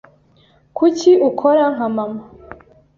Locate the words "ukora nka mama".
1.29-2.23